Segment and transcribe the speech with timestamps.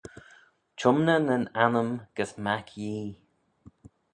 [0.79, 3.09] Çhymney nyn annym gys mac Yee.